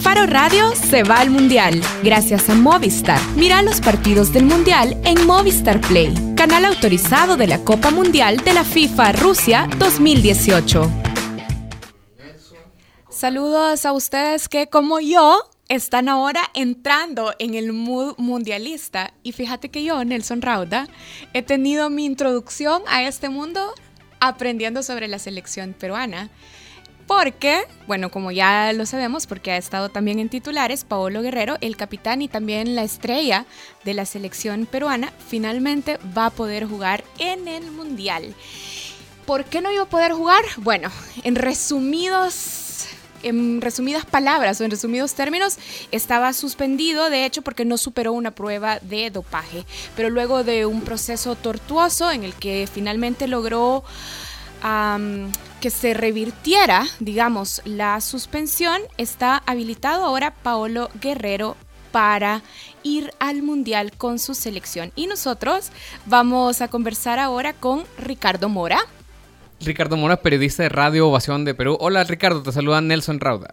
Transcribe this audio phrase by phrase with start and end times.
[0.00, 3.20] Faro Radio se va al Mundial gracias a Movistar.
[3.36, 8.54] Mira los partidos del Mundial en Movistar Play, canal autorizado de la Copa Mundial de
[8.54, 10.90] la FIFA Rusia 2018.
[13.10, 19.12] Saludos a ustedes que como yo están ahora entrando en el mood mundialista.
[19.22, 20.86] Y fíjate que yo, Nelson Rauda,
[21.32, 23.74] he tenido mi introducción a este mundo
[24.20, 26.30] aprendiendo sobre la selección peruana.
[27.06, 31.76] Porque, bueno, como ya lo sabemos, porque ha estado también en titulares, Paolo Guerrero, el
[31.76, 33.46] capitán y también la estrella
[33.84, 38.34] de la selección peruana, finalmente va a poder jugar en el Mundial.
[39.24, 40.42] ¿Por qué no iba a poder jugar?
[40.58, 40.90] Bueno,
[41.22, 42.64] en resumidos
[43.22, 45.58] en resumidas palabras o en resumidos términos,
[45.90, 49.64] estaba suspendido, de hecho, porque no superó una prueba de dopaje.
[49.96, 53.82] Pero luego de un proceso tortuoso en el que finalmente logró
[55.66, 61.56] que se revirtiera, digamos, la suspensión, está habilitado ahora Paolo Guerrero
[61.90, 62.42] para
[62.84, 64.92] ir al Mundial con su selección.
[64.94, 65.72] Y nosotros
[66.04, 68.78] vamos a conversar ahora con Ricardo Mora.
[69.58, 71.76] Ricardo Mora, periodista de Radio Ovación de Perú.
[71.80, 73.52] Hola Ricardo, te saluda Nelson Rauda.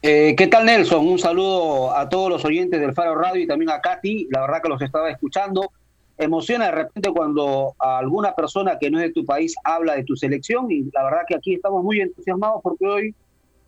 [0.00, 1.08] Eh, ¿Qué tal Nelson?
[1.08, 4.28] Un saludo a todos los oyentes del Faro Radio y también a Katy.
[4.30, 5.72] La verdad que los estaba escuchando.
[6.16, 10.16] Emociona de repente cuando alguna persona que no es de tu país habla de tu
[10.16, 13.14] selección y la verdad que aquí estamos muy entusiasmados porque hoy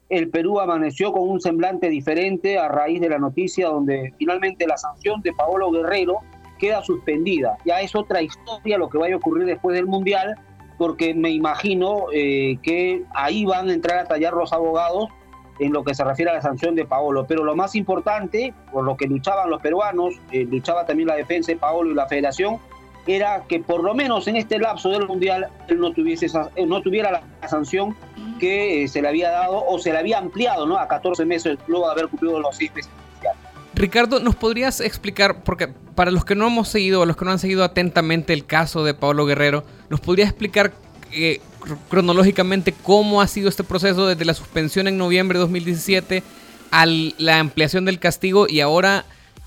[0.09, 4.77] el Perú amaneció con un semblante diferente a raíz de la noticia donde finalmente la
[4.77, 6.21] sanción de Paolo Guerrero
[6.59, 7.59] queda suspendida.
[7.65, 10.37] Ya es otra historia lo que vaya a ocurrir después del Mundial
[10.79, 15.09] porque me imagino eh, que ahí van a entrar a tallar los abogados
[15.59, 17.27] en lo que se refiere a la sanción de Paolo.
[17.27, 21.53] Pero lo más importante, por lo que luchaban los peruanos, eh, luchaba también la defensa
[21.53, 22.59] de Paolo y la federación,
[23.07, 26.27] era que por lo menos en este lapso del Mundial él no, tuviese
[26.57, 27.97] eh, no tuviera la, sanción
[28.41, 30.77] que se le había dado o se le había ampliado ¿no?
[30.77, 32.93] a 14 meses luego de haber cumplido los 6 meses.
[33.75, 37.39] Ricardo, ¿nos podrías explicar, porque para los que no hemos seguido, los que no han
[37.39, 40.73] seguido atentamente el caso de Pablo Guerrero, ¿nos podrías explicar
[41.13, 41.41] eh,
[41.89, 46.23] cronológicamente cómo ha sido este proceso desde la suspensión en noviembre de 2017
[46.71, 49.05] a la ampliación del castigo y ahora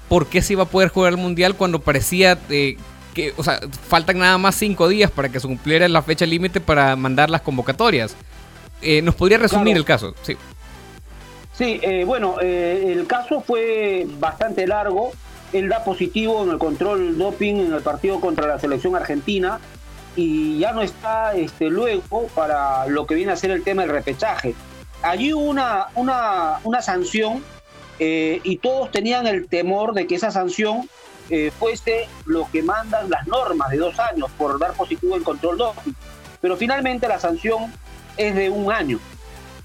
[0.07, 2.77] por qué se iba a poder jugar el Mundial cuando parecía eh,
[3.13, 6.61] que, o sea, faltan nada más cinco días para que se cumpliera la fecha límite
[6.61, 8.15] para mandar las convocatorias?
[8.81, 10.13] Eh, ¿Nos podría resumir el caso?
[10.21, 10.37] Sí.
[11.53, 15.11] Sí, eh, bueno, eh, el caso fue bastante largo.
[15.51, 19.59] Él da positivo en el control doping en el partido contra la selección argentina
[20.19, 23.91] y ya no está este, luego para lo que viene a ser el tema del
[23.91, 24.53] repechaje.
[25.01, 27.41] Allí hubo una, una, una sanción
[27.99, 30.89] eh, y todos tenían el temor de que esa sanción
[31.59, 35.93] fuese lo que mandan las normas de dos años por dar positivo en control doping.
[36.41, 37.71] Pero finalmente la sanción
[38.17, 38.99] es de un año.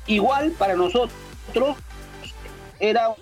[0.07, 1.79] Igual para nosotros
[2.79, 3.15] era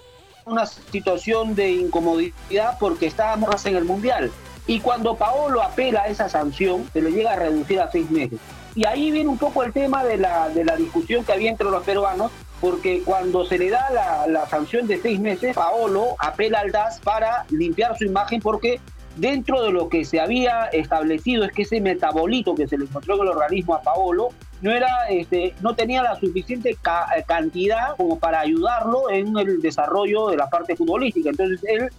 [0.45, 4.33] una situación de incomodidad porque estábamos en el Mundial.
[4.67, 8.39] Y cuando Paolo apela a esa sanción, se le llega a reducir a seis meses.
[8.75, 11.71] Y ahí viene un poco el tema de la, de la discusión que había entre
[11.71, 12.31] los peruanos,
[12.61, 17.01] porque cuando se le da la, la sanción de seis meses, Paolo apela al DAS
[17.01, 18.81] para limpiar su imagen porque
[19.17, 23.17] dentro de lo que se había establecido es que ese metabolito que se le encontró
[23.17, 24.29] en el organismo a Paolo
[24.63, 30.29] no era este no tenía la suficiente eh, cantidad como para ayudarlo en el desarrollo
[30.29, 31.91] de la parte futbolística entonces él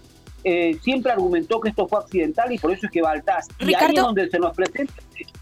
[0.44, 3.48] eh, siempre argumentó que esto fue accidental y por eso es que va al TAS
[3.60, 4.94] y ahí es donde se nos presenta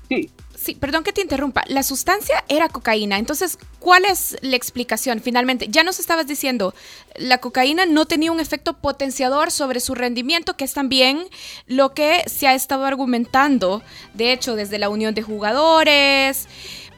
[0.07, 0.29] sí
[0.61, 1.63] Sí, perdón que te interrumpa.
[1.65, 3.17] La sustancia era cocaína.
[3.17, 5.67] Entonces, ¿cuál es la explicación finalmente?
[5.69, 6.75] Ya nos estabas diciendo,
[7.15, 11.23] la cocaína no tenía un efecto potenciador sobre su rendimiento, que es también
[11.65, 13.81] lo que se ha estado argumentando,
[14.13, 16.47] de hecho, desde la unión de jugadores.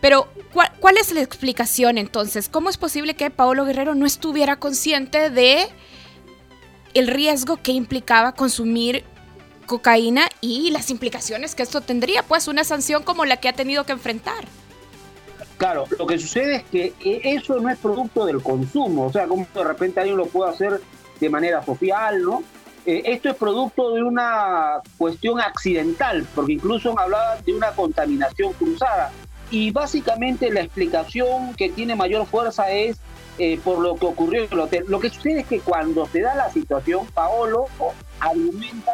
[0.02, 2.50] Pero, ¿cuál, es la explicación entonces?
[2.50, 5.69] ¿Cómo es posible que Paolo Guerrero no estuviera consciente de
[6.94, 9.04] el riesgo que implicaba consumir
[9.66, 13.86] cocaína y las implicaciones que esto tendría, pues una sanción como la que ha tenido
[13.86, 14.46] que enfrentar.
[15.58, 19.28] Claro, lo que sucede es que eh, eso no es producto del consumo, o sea,
[19.28, 20.81] como de repente alguien lo puede hacer
[21.19, 22.44] de manera social, ¿no?
[22.86, 29.12] Eh, esto es producto de una cuestión accidental, porque incluso hablaba de una contaminación cruzada.
[29.53, 32.97] Y básicamente la explicación que tiene mayor fuerza es
[33.38, 34.85] eh, por lo que ocurrió en el hotel.
[34.88, 37.67] Lo que sucede es que cuando se da la situación, Paolo
[38.19, 38.94] argumenta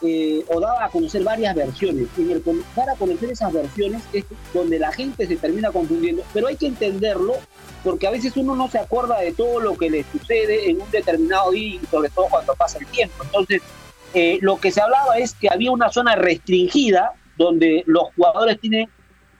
[0.00, 2.06] eh, o daba a conocer varias versiones.
[2.16, 2.40] En el
[2.76, 6.68] dar a conocer esas versiones es donde la gente se termina confundiendo, pero hay que
[6.68, 7.34] entenderlo
[7.82, 10.90] porque a veces uno no se acuerda de todo lo que le sucede en un
[10.92, 13.24] determinado día, sobre todo cuando pasa el tiempo.
[13.24, 13.60] Entonces,
[14.14, 18.88] eh, lo que se hablaba es que había una zona restringida donde los jugadores tienen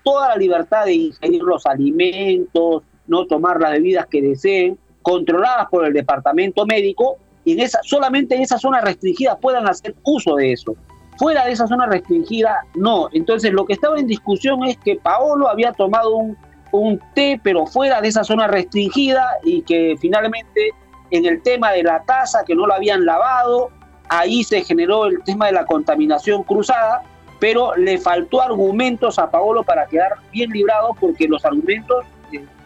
[0.05, 5.85] toda la libertad de ingerir los alimentos, no tomar las bebidas que deseen, controladas por
[5.85, 10.53] el departamento médico y en esa, solamente en esa zona restringida puedan hacer uso de
[10.53, 10.77] eso.
[11.19, 13.09] Fuera de esa zona restringida, no.
[13.13, 16.37] Entonces, lo que estaba en discusión es que Paolo había tomado un,
[16.73, 20.71] un té, pero fuera de esa zona restringida y que finalmente
[21.11, 23.71] en el tema de la taza, que no la habían lavado,
[24.09, 27.03] ahí se generó el tema de la contaminación cruzada,
[27.45, 32.07] pero le faltó argumentos a Paolo para quedar bien librado porque los argumentos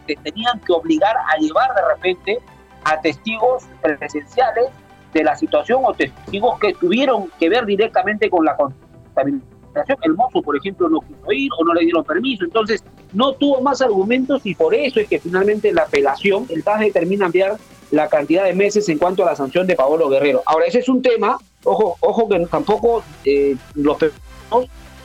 [0.07, 2.39] que tenían que obligar a llevar de repente
[2.85, 4.67] a testigos presenciales
[5.13, 9.97] de la situación o testigos que tuvieron que ver directamente con la contaminación.
[10.01, 12.81] El mozo, por ejemplo, no quiso ir o no le dieron permiso, entonces
[13.11, 17.25] no tuvo más argumentos y por eso es que finalmente la apelación, el TAS determina
[17.25, 17.57] enviar
[17.91, 20.41] la cantidad de meses en cuanto a la sanción de Paolo Guerrero.
[20.45, 23.97] Ahora, ese es un tema, ojo, ojo que tampoco eh, los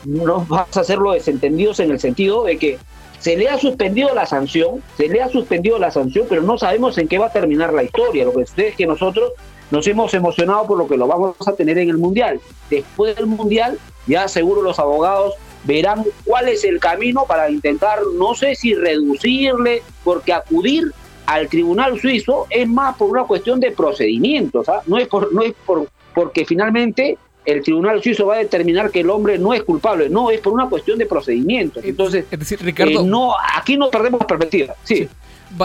[0.05, 2.79] no vas a hacerlo desentendidos en el sentido de que
[3.21, 6.99] se le ha suspendido la sanción, se le ha suspendido la sanción, pero no sabemos
[6.99, 8.27] en qué va a terminar la historia.
[8.27, 9.33] Lo que ustedes es que nosotros
[9.71, 12.39] nos hemos emocionado por lo que lo vamos a tener en el Mundial.
[12.69, 15.35] Después del Mundial, ya seguro los abogados
[15.65, 20.93] verán cuál es el camino para intentar, no sé si reducirle, porque acudir
[21.25, 24.83] al tribunal suizo es más por una cuestión de procedimientos, ¿ah?
[24.87, 29.01] no es por, no es por porque finalmente el tribunal suizo va a determinar que
[29.01, 31.85] el hombre no es culpable, no, es por una cuestión de procedimientos.
[31.85, 34.75] Entonces, es decir, Ricardo, eh, no, aquí no perdemos perspectiva.
[34.85, 35.09] Sí.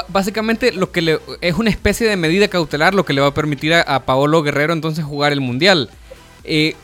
[0.10, 3.34] básicamente lo que le, es una especie de medida cautelar lo que le va a
[3.34, 5.90] permitir a, Paolo Guerrero entonces jugar el mundial.
[6.44, 6.76] Eh,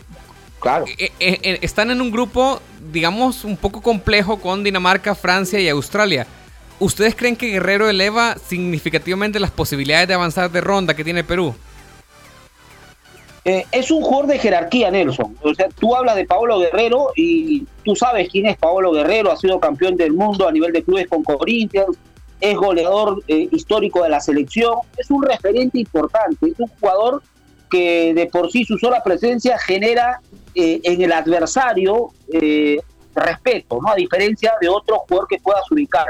[0.59, 0.85] claro.
[0.97, 6.25] Eh, están en un grupo, digamos, un poco complejo con Dinamarca, Francia y Australia.
[6.79, 11.55] ¿Ustedes creen que Guerrero eleva significativamente las posibilidades de avanzar de ronda que tiene Perú?
[13.47, 15.37] Eh, es un jugador de jerarquía, Nelson.
[15.43, 19.37] O sea, tú hablas de Paolo Guerrero y tú sabes quién es Paolo Guerrero, ha
[19.37, 21.95] sido campeón del mundo a nivel de clubes con Corinthians,
[22.41, 27.21] es goleador eh, histórico de la selección, es un referente importante, es un jugador
[27.69, 30.21] que de por sí su sola presencia genera
[30.55, 32.09] eh, en el adversario
[33.13, 33.91] respeto, ¿no?
[33.91, 36.07] A diferencia de otro jugador que puedas ubicar.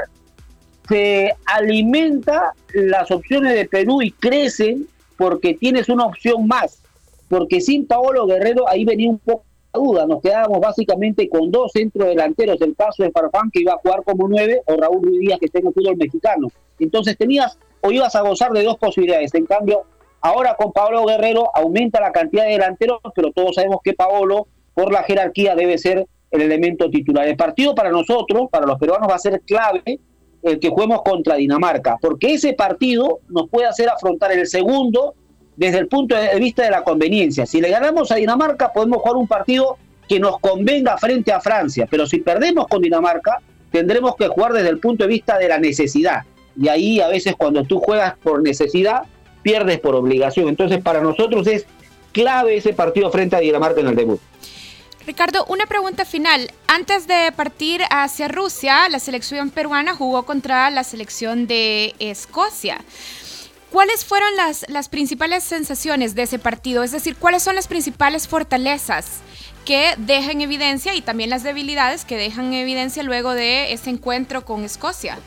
[0.88, 6.80] Se alimenta las opciones de Perú y crecen porque tienes una opción más
[7.28, 9.44] porque sin Paolo Guerrero ahí venía un poco
[9.74, 13.78] la duda, nos quedábamos básicamente con dos centrodelanteros, el caso de Farfán que iba a
[13.78, 16.48] jugar como nueve o Raúl Ruiz Díaz que está en el fútbol mexicano.
[16.78, 19.82] Entonces tenías o ibas a gozar de dos posibilidades, en cambio
[20.20, 24.92] ahora con Paolo Guerrero aumenta la cantidad de delanteros, pero todos sabemos que Paolo por
[24.92, 27.26] la jerarquía debe ser el elemento titular.
[27.26, 30.00] El partido para nosotros, para los peruanos, va a ser clave
[30.42, 35.14] el que juguemos contra Dinamarca, porque ese partido nos puede hacer afrontar el segundo
[35.56, 37.46] desde el punto de vista de la conveniencia.
[37.46, 41.86] Si le ganamos a Dinamarca, podemos jugar un partido que nos convenga frente a Francia,
[41.90, 43.40] pero si perdemos con Dinamarca,
[43.72, 46.22] tendremos que jugar desde el punto de vista de la necesidad.
[46.60, 49.02] Y ahí a veces cuando tú juegas por necesidad,
[49.42, 50.48] pierdes por obligación.
[50.48, 51.66] Entonces para nosotros es
[52.12, 54.20] clave ese partido frente a Dinamarca en el debut.
[55.06, 56.50] Ricardo, una pregunta final.
[56.66, 62.80] Antes de partir hacia Rusia, la selección peruana jugó contra la selección de Escocia.
[63.70, 66.82] ¿Cuáles fueron las, las principales sensaciones de ese partido?
[66.82, 69.20] Es decir, ¿cuáles son las principales fortalezas
[69.64, 74.64] que dejan evidencia y también las debilidades que dejan evidencia luego de ese encuentro con
[74.64, 75.18] Escocia?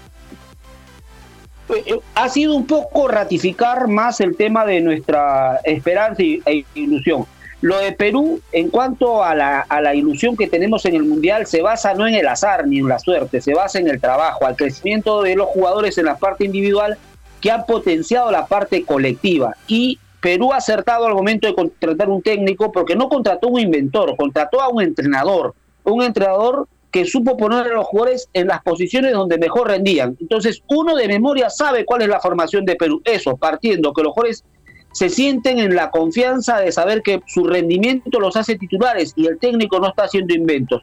[1.70, 7.26] Eh, ha sido un poco ratificar más el tema de nuestra esperanza e ilusión.
[7.62, 11.46] Lo de Perú, en cuanto a la, a la, ilusión que tenemos en el Mundial,
[11.46, 14.46] se basa no en el azar ni en la suerte, se basa en el trabajo,
[14.46, 16.98] al crecimiento de los jugadores en la parte individual
[17.42, 19.56] que han potenciado la parte colectiva.
[19.68, 24.16] Y Perú ha acertado al momento de contratar un técnico porque no contrató un inventor,
[24.18, 25.54] contrató a un entrenador,
[25.84, 30.18] un entrenador que supo poner a los jugadores en las posiciones donde mejor rendían.
[30.20, 33.02] Entonces, uno de memoria sabe cuál es la formación de Perú.
[33.06, 34.44] Eso, partiendo, que los jugadores
[34.92, 39.38] se sienten en la confianza de saber que su rendimiento los hace titulares y el
[39.38, 40.82] técnico no está haciendo inventos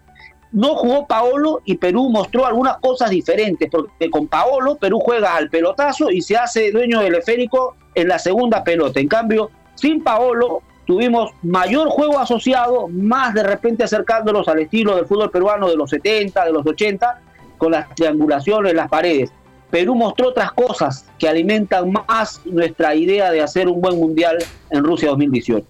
[0.52, 5.50] no jugó Paolo y Perú mostró algunas cosas diferentes, porque con Paolo Perú juega al
[5.50, 9.00] pelotazo y se hace dueño del esférico en la segunda pelota.
[9.00, 15.06] En cambio, sin Paolo tuvimos mayor juego asociado, más de repente acercándolos al estilo del
[15.06, 17.20] fútbol peruano de los 70, de los 80,
[17.58, 19.32] con las triangulaciones, las paredes.
[19.70, 24.38] Perú mostró otras cosas que alimentan más nuestra idea de hacer un buen mundial
[24.70, 25.66] en Rusia 2018.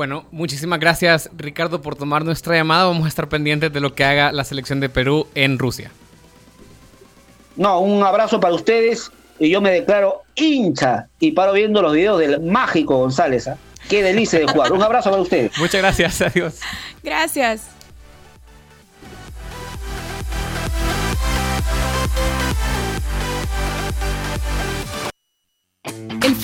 [0.00, 2.84] Bueno, muchísimas gracias Ricardo por tomar nuestra llamada.
[2.84, 5.90] Vamos a estar pendientes de lo que haga la selección de Perú en Rusia.
[7.54, 12.18] No, un abrazo para ustedes y yo me declaro hincha y paro viendo los videos
[12.18, 13.46] del mágico González.
[13.46, 13.58] ¿ah?
[13.90, 14.72] Qué delicia de jugar.
[14.72, 15.52] Un abrazo para ustedes.
[15.58, 16.60] Muchas gracias, adiós.
[17.02, 17.79] Gracias.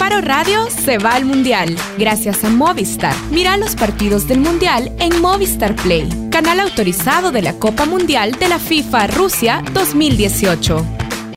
[0.09, 3.13] Faro Radio se va al Mundial, gracias a Movistar.
[3.33, 8.47] Mira los partidos del Mundial en Movistar Play, canal autorizado de la Copa Mundial de
[8.47, 10.96] la FIFA Rusia 2018.